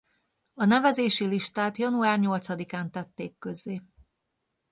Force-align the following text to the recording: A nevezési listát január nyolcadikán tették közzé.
A 0.53 0.65
nevezési 0.65 1.25
listát 1.25 1.77
január 1.77 2.19
nyolcadikán 2.19 2.91
tették 2.91 3.37
közzé. 3.37 3.81